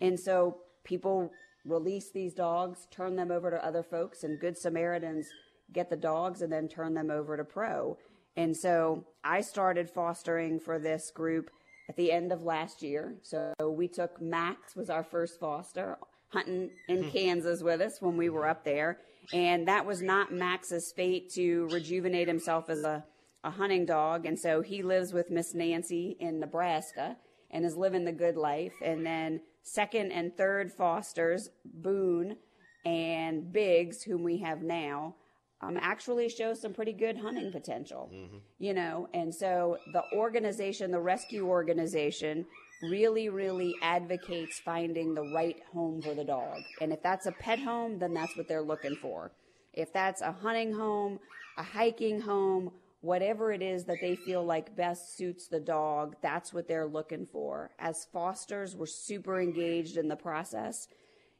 [0.00, 1.30] And so people
[1.64, 5.28] release these dogs, turn them over to other folks, and Good Samaritans
[5.72, 7.96] get the dogs and then turn them over to Pro.
[8.36, 11.50] And so I started fostering for this group
[11.88, 13.14] at the end of last year.
[13.22, 15.98] So we took Max was our first foster
[16.28, 17.10] hunting in hmm.
[17.10, 18.98] Kansas with us when we were up there.
[19.32, 23.04] And that was not Max's fate to rejuvenate himself as a,
[23.44, 24.26] a hunting dog.
[24.26, 27.16] And so he lives with Miss Nancy in Nebraska
[27.50, 28.72] and is living the good life.
[28.84, 32.36] And then second and third fosters, Boone
[32.84, 35.14] and Biggs, whom we have now,
[35.60, 38.38] um, actually show some pretty good hunting potential, mm-hmm.
[38.58, 39.08] you know.
[39.14, 42.44] And so the organization, the rescue organization,
[42.82, 46.62] really, really advocates finding the right home for the dog.
[46.80, 49.32] And if that's a pet home, then that's what they're looking for.
[49.72, 51.20] If that's a hunting home,
[51.56, 56.52] a hiking home, whatever it is that they feel like best suits the dog, that's
[56.52, 57.70] what they're looking for.
[57.78, 60.88] As fosters, we're super engaged in the process,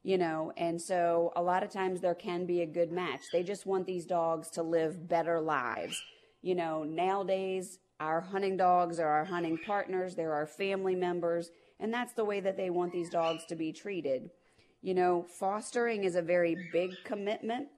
[0.03, 3.21] you know, and so a lot of times there can be a good match.
[3.33, 6.03] They just want these dogs to live better lives.
[6.43, 11.93] You know, nowadays, our hunting dogs are our hunting partners, they're our family members, and
[11.93, 14.31] that's the way that they want these dogs to be treated.
[14.83, 17.69] You know, fostering is a very big commitment,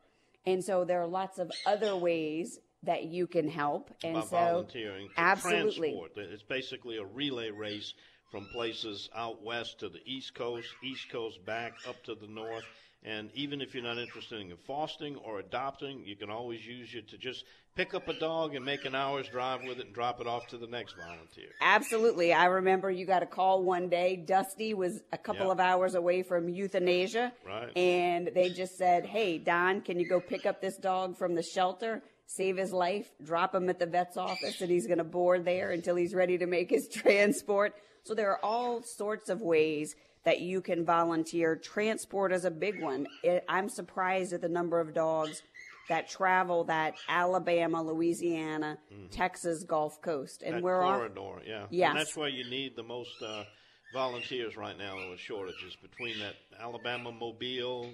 [0.47, 3.91] and so there are lots of other ways that you can help.
[4.03, 6.13] And By so, volunteering, absolutely, transport.
[6.17, 7.93] It's basically a relay race
[8.31, 12.65] from places out west to the East Coast, East Coast back up to the north.
[13.05, 17.09] And even if you're not interested in fostering or adopting, you can always use it
[17.11, 17.45] to just
[17.77, 20.47] pick up a dog and make an hour's drive with it and drop it off
[20.49, 21.49] to the next volunteer.
[21.61, 22.33] Absolutely.
[22.33, 24.17] I remember you got a call one day.
[24.17, 25.53] Dusty was a couple Yep.
[25.53, 27.33] of hours away from euthanasia.
[27.47, 27.77] Right.
[27.77, 31.43] And they just said, Hey, Don, can you go pick up this dog from the
[31.43, 32.03] shelter?
[32.27, 35.73] Save his life, drop him at the vet's office, and he's going to board there
[35.73, 37.75] until he's ready to make his transport.
[38.05, 39.95] So there are all sorts of ways
[40.25, 41.55] that you can volunteer.
[41.55, 43.07] Transport is a big one.
[43.23, 45.43] It, I'm surprised at the number of dogs
[45.89, 48.79] that travel that Alabama, Louisiana,
[49.11, 50.57] Texas Gulf Coast, and Mm-hmm.
[50.57, 50.97] that we're off.
[50.97, 51.67] corridor, yeah.
[51.71, 51.91] Yes.
[51.91, 53.45] And that's why you need the most uh,
[53.93, 57.91] volunteers right now with shortages between that Alabama, Mobile,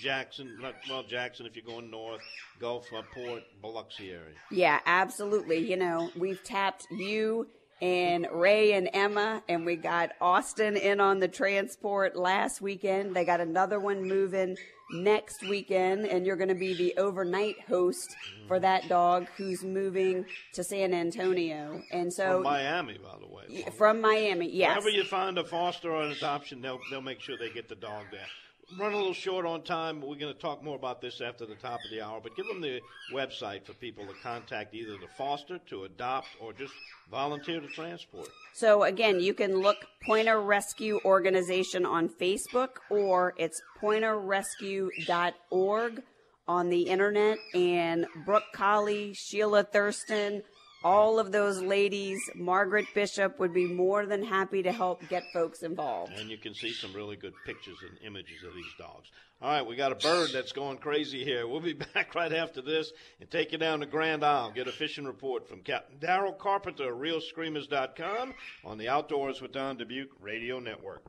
[0.00, 0.56] Jackson,
[0.88, 2.20] well, Jackson if you're going north,
[2.60, 4.34] Gulf, uh, Port, Biloxi area.
[4.50, 5.58] Yeah, absolutely.
[5.58, 7.48] You know, we've tapped you
[7.80, 13.14] and Ray and Emma, and we got Austin in on the transport last weekend.
[13.14, 14.56] They got another one moving
[14.90, 18.16] next weekend, and you're going to be the overnight host
[18.46, 20.24] for that dog who's moving
[20.54, 21.82] to San Antonio.
[21.92, 23.64] And so From Miami, by the way.
[23.76, 24.70] from Miami, yes.
[24.70, 27.76] Whenever you find a foster or an adoption, they'll they'll make sure they get the
[27.76, 28.26] dog there.
[28.76, 30.02] Run a little short on time.
[30.02, 32.46] We're going to talk more about this after the top of the hour, but give
[32.46, 32.82] them the
[33.14, 36.74] website for people to contact either to foster, to adopt, or just
[37.10, 38.28] volunteer to transport.
[38.52, 46.02] So again, you can look Pointer Rescue Organization on Facebook or it's pointerrescue.org
[46.46, 50.42] on the internet and Brooke Colley, Sheila Thurston,
[50.82, 55.62] all of those ladies, Margaret Bishop would be more than happy to help get folks
[55.62, 56.12] involved.
[56.12, 59.08] And you can see some really good pictures and images of these dogs.
[59.40, 61.46] All right, we got a bird that's going crazy here.
[61.46, 64.52] We'll be back right after this and take you down to Grand Isle.
[64.52, 69.78] Get a fishing report from Captain Daryl Carpenter, of RealScreamers.com on the Outdoors with Don
[69.78, 71.02] Dubuc Radio Network.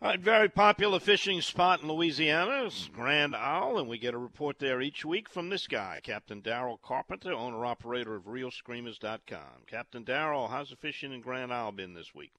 [0.00, 4.58] Right, very popular fishing spot in Louisiana is Grand Isle, and we get a report
[4.58, 9.64] there each week from this guy, Captain Darrell Carpenter, owner operator of RealScreamers.com.
[9.66, 12.32] Captain Darrell, how's the fishing in Grand Isle been this week?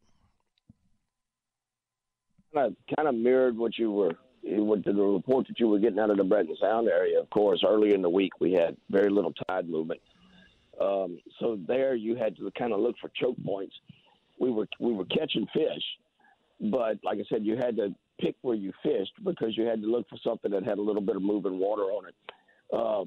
[2.55, 5.99] kind of kind of mirrored what you were what the report that you were getting
[5.99, 7.19] out of the Breton Sound area.
[7.19, 9.99] Of course, early in the week we had very little tide movement,
[10.79, 13.75] um, so there you had to kind of look for choke points.
[14.39, 15.83] We were we were catching fish,
[16.59, 19.87] but like I said, you had to pick where you fished because you had to
[19.87, 22.15] look for something that had a little bit of moving water on it.
[22.73, 23.05] Uh,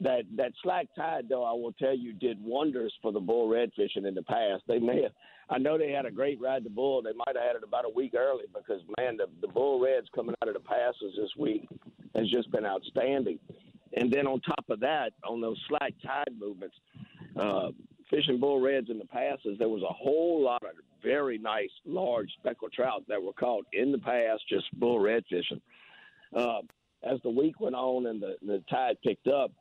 [0.00, 3.70] that that slack tide, though, I will tell you, did wonders for the bull red
[3.76, 4.62] fishing in the past.
[4.68, 5.12] They may have,
[5.48, 7.00] I know they had a great ride to bull.
[7.00, 10.08] They might have had it about a week early because man, the the bull reds
[10.14, 11.68] coming out of the passes this week
[12.14, 13.38] has just been outstanding.
[13.96, 16.74] And then on top of that, on those slack tide movements,
[17.36, 17.68] uh,
[18.14, 20.70] fishing bull reds in the passes, there was a whole lot of
[21.02, 25.60] very nice large speckled trout that were caught in the past just bull red fishing.
[26.34, 26.60] Uh,
[27.02, 29.52] as the week went on and the, the tide picked up,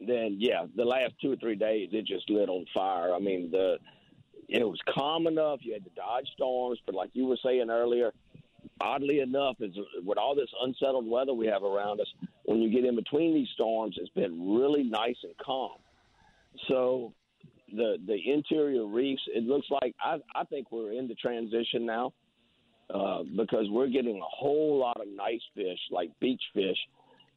[0.00, 3.14] then yeah, the last two or three days it just lit on fire.
[3.14, 3.78] I mean, the
[4.48, 5.60] it was calm enough.
[5.62, 8.12] You had to dodge storms, but like you were saying earlier,
[8.80, 12.06] oddly enough, is with all this unsettled weather we have around us,
[12.44, 15.76] when you get in between these storms, it's been really nice and calm.
[16.68, 17.12] So
[17.74, 22.12] the the interior reefs, it looks like I I think we're in the transition now.
[22.92, 26.78] Uh, because we're getting a whole lot of nice fish, like beach fish,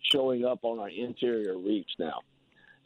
[0.09, 2.21] showing up on our interior reefs now.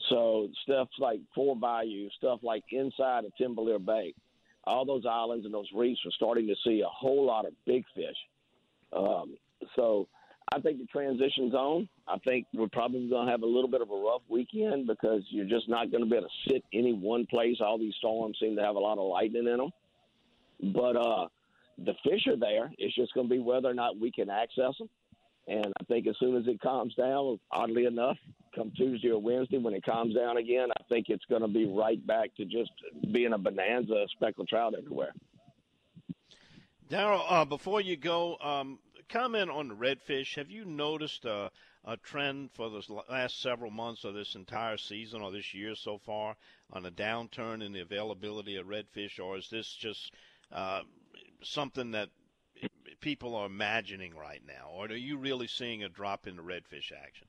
[0.10, 4.16] So stuff like Four Bayou, stuff like inside of Timbalier Bay,
[4.64, 7.84] all those islands and those reefs are starting to see a whole lot of big
[7.94, 8.18] fish.
[8.94, 9.36] Um,
[9.76, 10.08] so
[10.54, 11.90] I think the transition's on.
[12.08, 15.24] I think we're probably going to have a little bit of a rough weekend because
[15.30, 17.58] you're just not going to be able to sit any one place.
[17.60, 19.72] All these storms seem to have a lot of lightning in them.
[20.74, 21.28] But uh,
[21.78, 22.72] the fish are there.
[22.78, 24.90] It's just going to be whether or not we can access them.
[25.48, 28.18] And I think as soon as it calms down, oddly enough,
[28.56, 31.66] come Tuesday or Wednesday when it calms down again, I think it's going to be
[31.66, 32.72] right back to just
[33.12, 35.14] being a bonanza of speckled trout everywhere.
[36.90, 38.80] Daryl, uh, before you go, um,
[39.10, 40.36] comment on the redfish.
[40.36, 41.52] Have you noticed a,
[41.86, 45.98] a trend for the last several months of this entire season or this year so
[45.98, 46.36] far
[46.74, 50.12] on a downturn in the availability of redfish, or is this just
[50.52, 50.82] uh,
[51.44, 52.10] something that
[53.02, 56.92] people are imagining right now, or are you really seeing a drop in the redfish
[56.92, 57.28] action?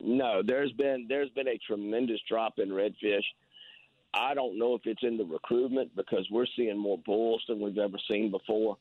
[0.00, 3.24] No, there's been there's been a tremendous drop in redfish.
[4.14, 7.76] I don't know if it's in the recruitment because we're seeing more bulls than we've
[7.76, 8.78] ever seen before.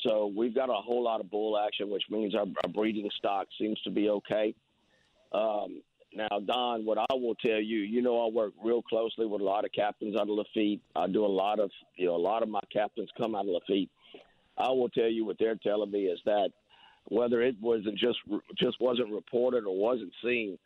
[0.00, 3.48] So we've got a whole lot of bull action, which means our, our breeding stock
[3.58, 4.54] seems to be okay.
[5.32, 5.82] Um,
[6.14, 9.44] Now, Don, what I will tell you, you know, I work real closely with a
[9.44, 10.80] lot of captains out of Lafitte.
[10.96, 13.50] I do a lot of, you know, a lot of my captains come out of
[13.50, 13.90] Lafitte.
[14.56, 16.50] I will tell you what they're telling me is that
[17.10, 18.18] whether it wasn't just
[18.56, 20.58] just wasn't reported or wasn't seen,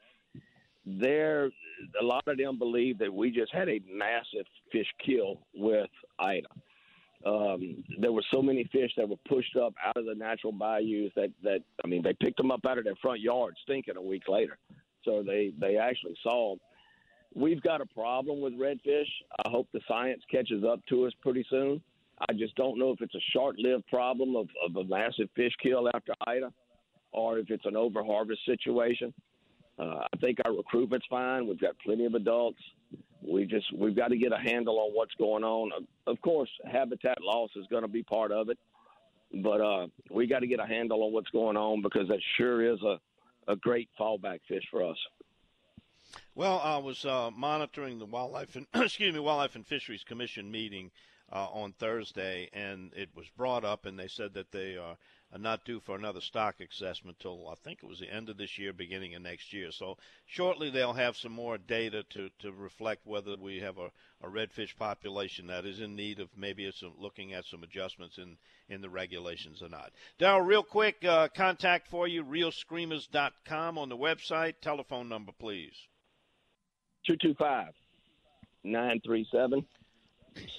[0.86, 1.50] there
[2.00, 6.48] a lot of them believe that we just had a massive fish kill with Ida.
[7.24, 11.12] Um, there were so many fish that were pushed up out of the natural bayous
[11.14, 14.02] that that I mean they picked them up out of their front yard stinking a
[14.02, 14.58] week later.
[15.04, 16.60] So they they actually saw them.
[17.34, 19.08] We've got a problem with redfish.
[19.44, 21.80] I hope the science catches up to us pretty soon.
[22.28, 25.88] I just don't know if it's a short-lived problem of, of a massive fish kill
[25.94, 26.52] after Ida,
[27.10, 29.14] or if it's an overharvest situation.
[29.78, 31.46] Uh, I think our recruitment's fine.
[31.46, 32.60] We've got plenty of adults.
[33.26, 35.70] We just we've got to get a handle on what's going on.
[36.06, 38.58] Of course, habitat loss is going to be part of it,
[39.42, 42.72] but uh, we got to get a handle on what's going on because that sure
[42.72, 42.98] is a
[43.48, 44.96] a great fallback fish for us.
[46.34, 50.90] Well, I was uh, monitoring the wildlife and excuse me, wildlife and fisheries commission meeting
[51.32, 54.96] uh, on Thursday, and it was brought up, and they said that they are
[55.38, 58.58] not due for another stock assessment until I think it was the end of this
[58.58, 59.70] year, beginning of next year.
[59.72, 63.90] So shortly they'll have some more data to, to reflect whether we have a,
[64.22, 68.36] a redfish population that is in need of maybe some, looking at some adjustments in,
[68.68, 69.92] in the regulations or not.
[70.20, 74.54] Daryl, real quick uh, contact for you, realscreamers.com on the website.
[74.60, 75.74] Telephone number, please.
[77.06, 77.72] 225
[78.64, 79.66] 937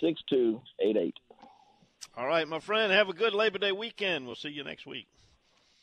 [0.02, 1.16] 6288.
[2.16, 2.92] All right, my friend.
[2.92, 4.28] Have a good Labor Day weekend.
[4.28, 5.08] We'll see you next week.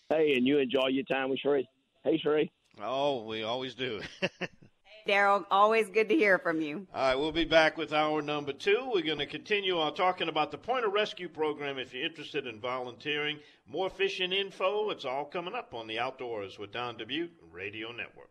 [0.09, 1.69] Hey, and you enjoy your time with Cherie.
[2.05, 2.53] Hey, Cherie.
[2.81, 4.01] Oh, we always do.
[5.09, 6.87] Daryl, always good to hear from you.
[6.95, 8.91] All right, we'll be back with hour number two.
[8.93, 12.61] We're going to continue on talking about the Pointer Rescue program if you're interested in
[12.61, 13.39] volunteering.
[13.67, 18.31] More fishing info, it's all coming up on the Outdoors with Don Dubuc Radio Network.